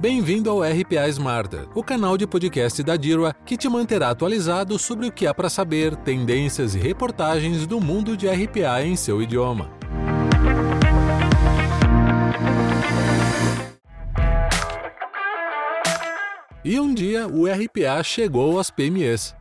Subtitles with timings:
[0.00, 5.08] Bem-vindo ao RPA Smarter, o canal de podcast da Dirwa que te manterá atualizado sobre
[5.08, 9.68] o que há para saber, tendências e reportagens do mundo de RPA em seu idioma.
[16.64, 19.34] E um dia o RPA chegou às PMEs.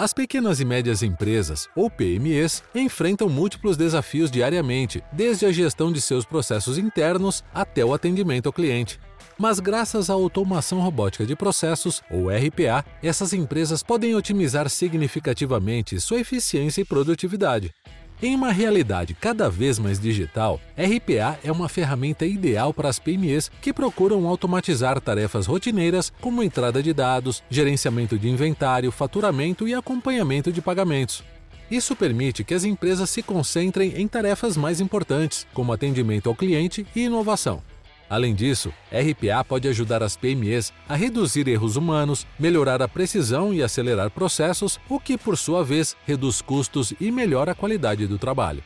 [0.00, 6.00] As pequenas e médias empresas, ou PMEs, enfrentam múltiplos desafios diariamente, desde a gestão de
[6.00, 8.98] seus processos internos até o atendimento ao cliente.
[9.38, 16.20] Mas graças à automação robótica de processos, ou RPA, essas empresas podem otimizar significativamente sua
[16.20, 17.70] eficiência e produtividade.
[18.22, 23.50] Em uma realidade cada vez mais digital, RPA é uma ferramenta ideal para as PMEs
[23.62, 30.52] que procuram automatizar tarefas rotineiras como entrada de dados, gerenciamento de inventário, faturamento e acompanhamento
[30.52, 31.24] de pagamentos.
[31.70, 36.86] Isso permite que as empresas se concentrem em tarefas mais importantes, como atendimento ao cliente
[36.94, 37.62] e inovação.
[38.10, 43.62] Além disso, RPA pode ajudar as PMEs a reduzir erros humanos, melhorar a precisão e
[43.62, 48.64] acelerar processos, o que, por sua vez, reduz custos e melhora a qualidade do trabalho.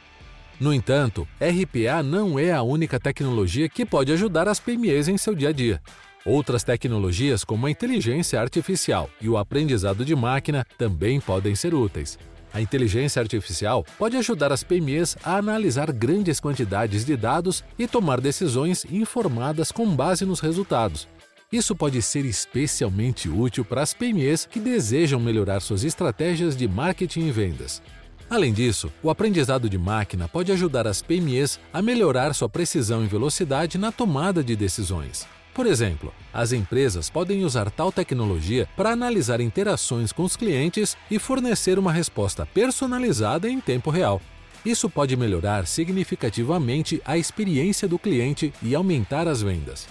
[0.58, 5.34] No entanto, RPA não é a única tecnologia que pode ajudar as PMEs em seu
[5.34, 5.82] dia a dia.
[6.24, 12.18] Outras tecnologias, como a inteligência artificial e o aprendizado de máquina, também podem ser úteis.
[12.54, 18.20] A inteligência artificial pode ajudar as PMEs a analisar grandes quantidades de dados e tomar
[18.20, 21.08] decisões informadas com base nos resultados.
[21.50, 27.26] Isso pode ser especialmente útil para as PMEs que desejam melhorar suas estratégias de marketing
[27.26, 27.82] e vendas.
[28.30, 33.08] Além disso, o aprendizado de máquina pode ajudar as PMEs a melhorar sua precisão e
[33.08, 35.26] velocidade na tomada de decisões.
[35.54, 41.16] Por exemplo, as empresas podem usar tal tecnologia para analisar interações com os clientes e
[41.16, 44.20] fornecer uma resposta personalizada em tempo real.
[44.66, 49.86] Isso pode melhorar significativamente a experiência do cliente e aumentar as vendas.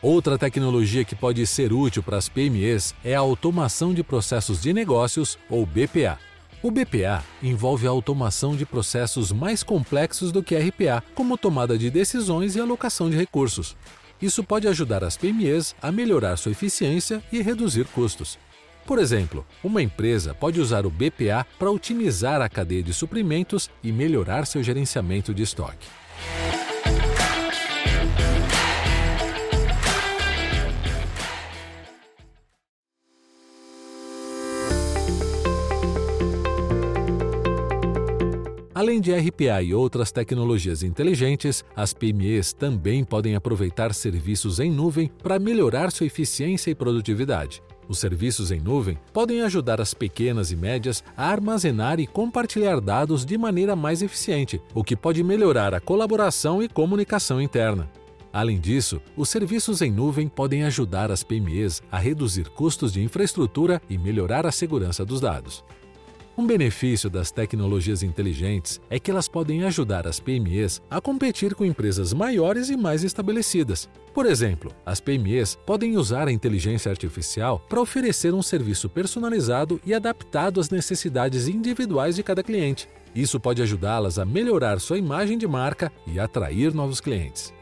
[0.00, 4.72] Outra tecnologia que pode ser útil para as PMEs é a automação de processos de
[4.72, 6.18] negócios, ou BPA.
[6.62, 11.90] O BPA envolve a automação de processos mais complexos do que RPA, como tomada de
[11.90, 13.74] decisões e alocação de recursos.
[14.20, 18.38] Isso pode ajudar as PMEs a melhorar sua eficiência e reduzir custos.
[18.86, 23.90] Por exemplo, uma empresa pode usar o BPA para otimizar a cadeia de suprimentos e
[23.90, 25.88] melhorar seu gerenciamento de estoque.
[38.76, 45.10] Além de RPA e outras tecnologias inteligentes, as PMEs também podem aproveitar serviços em nuvem
[45.22, 47.62] para melhorar sua eficiência e produtividade.
[47.88, 53.24] Os serviços em nuvem podem ajudar as pequenas e médias a armazenar e compartilhar dados
[53.24, 57.90] de maneira mais eficiente, o que pode melhorar a colaboração e comunicação interna.
[58.30, 63.80] Além disso, os serviços em nuvem podem ajudar as PMEs a reduzir custos de infraestrutura
[63.88, 65.64] e melhorar a segurança dos dados.
[66.38, 71.64] Um benefício das tecnologias inteligentes é que elas podem ajudar as PMEs a competir com
[71.64, 73.88] empresas maiores e mais estabelecidas.
[74.12, 79.94] Por exemplo, as PMEs podem usar a inteligência artificial para oferecer um serviço personalizado e
[79.94, 82.86] adaptado às necessidades individuais de cada cliente.
[83.14, 87.55] Isso pode ajudá-las a melhorar sua imagem de marca e atrair novos clientes.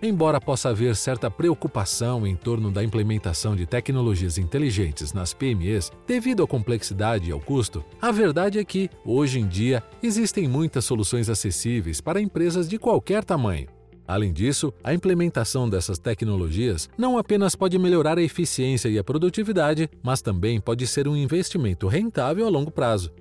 [0.00, 6.44] Embora possa haver certa preocupação em torno da implementação de tecnologias inteligentes nas PMEs devido
[6.44, 11.28] à complexidade e ao custo, a verdade é que, hoje em dia, existem muitas soluções
[11.28, 13.66] acessíveis para empresas de qualquer tamanho.
[14.06, 19.90] Além disso, a implementação dessas tecnologias não apenas pode melhorar a eficiência e a produtividade,
[20.00, 23.12] mas também pode ser um investimento rentável a longo prazo.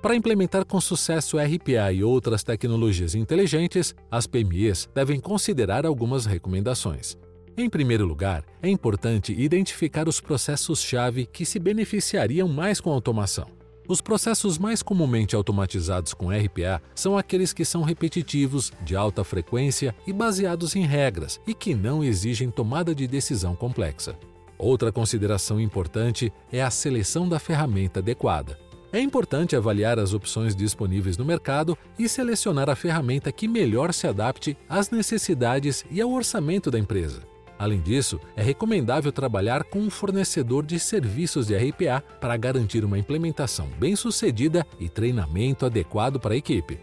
[0.00, 7.18] Para implementar com sucesso RPA e outras tecnologias inteligentes, as PMEs devem considerar algumas recomendações.
[7.56, 13.48] Em primeiro lugar, é importante identificar os processos-chave que se beneficiariam mais com a automação.
[13.88, 19.92] Os processos mais comumente automatizados com RPA são aqueles que são repetitivos, de alta frequência
[20.06, 24.16] e baseados em regras e que não exigem tomada de decisão complexa.
[24.56, 28.67] Outra consideração importante é a seleção da ferramenta adequada.
[28.90, 34.06] É importante avaliar as opções disponíveis no mercado e selecionar a ferramenta que melhor se
[34.06, 37.22] adapte às necessidades e ao orçamento da empresa.
[37.58, 42.98] Além disso, é recomendável trabalhar com um fornecedor de serviços de RPA para garantir uma
[42.98, 46.78] implementação bem-sucedida e treinamento adequado para a equipe.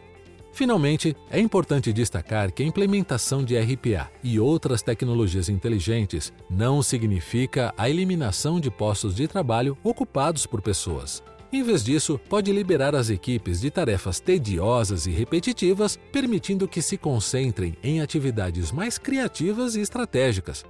[0.52, 7.74] Finalmente, é importante destacar que a implementação de RPA e outras tecnologias inteligentes não significa
[7.78, 11.24] a eliminação de postos de trabalho ocupados por pessoas.
[11.56, 16.98] Em vez disso, pode liberar as equipes de tarefas tediosas e repetitivas, permitindo que se
[16.98, 20.66] concentrem em atividades mais criativas e estratégicas.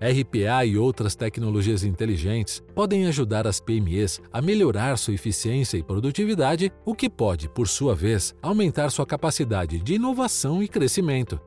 [0.00, 6.72] RPA e outras tecnologias inteligentes podem ajudar as PMEs a melhorar sua eficiência e produtividade,
[6.84, 11.40] o que pode, por sua vez, aumentar sua capacidade de inovação e crescimento.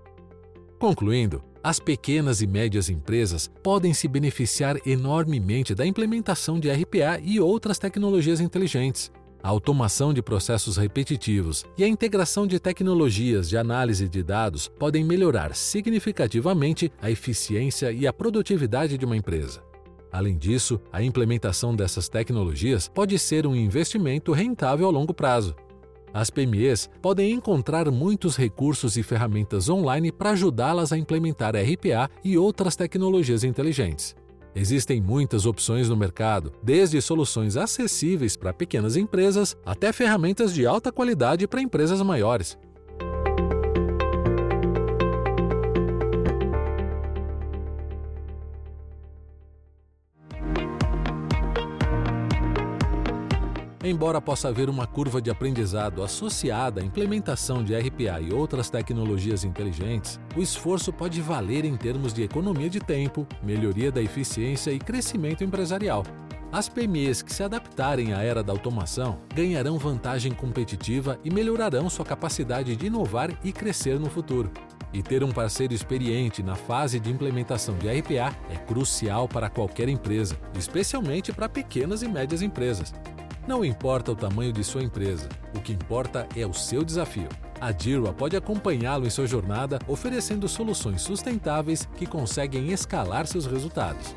[0.79, 7.39] Concluindo, as pequenas e médias empresas podem se beneficiar enormemente da implementação de RPA e
[7.39, 9.11] outras tecnologias inteligentes.
[9.43, 15.03] A automação de processos repetitivos e a integração de tecnologias de análise de dados podem
[15.03, 19.61] melhorar significativamente a eficiência e a produtividade de uma empresa.
[20.11, 25.55] Além disso, a implementação dessas tecnologias pode ser um investimento rentável a longo prazo.
[26.17, 32.35] As PMEs podem encontrar muitos recursos e ferramentas online para ajudá-las a implementar RPA e
[32.35, 34.15] outras tecnologias inteligentes.
[34.55, 40.91] Existem muitas opções no mercado, desde soluções acessíveis para pequenas empresas até ferramentas de alta
[40.91, 42.57] qualidade para empresas maiores.
[53.89, 59.45] Embora possa haver uma curva de aprendizado associada à implementação de RPA e outras tecnologias
[59.45, 64.77] inteligentes, o esforço pode valer em termos de economia de tempo, melhoria da eficiência e
[64.77, 66.03] crescimento empresarial.
[66.51, 72.03] As PMEs que se adaptarem à era da automação ganharão vantagem competitiva e melhorarão sua
[72.03, 74.51] capacidade de inovar e crescer no futuro.
[74.91, 79.87] E ter um parceiro experiente na fase de implementação de RPA é crucial para qualquer
[79.87, 82.93] empresa, especialmente para pequenas e médias empresas.
[83.47, 87.29] Não importa o tamanho de sua empresa, o que importa é o seu desafio.
[87.61, 94.13] A Dirwa pode acompanhá-lo em sua jornada, oferecendo soluções sustentáveis que conseguem escalar seus resultados.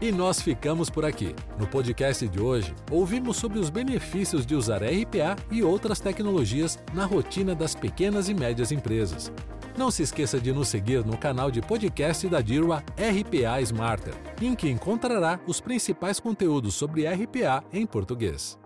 [0.00, 1.34] E nós ficamos por aqui.
[1.58, 7.06] No podcast de hoje, ouvimos sobre os benefícios de usar RPA e outras tecnologias na
[7.06, 9.32] rotina das pequenas e médias empresas.
[9.76, 14.54] Não se esqueça de nos seguir no canal de podcast da Dirwa RPA Smarter, em
[14.54, 18.56] que encontrará os principais conteúdos sobre RPA em português.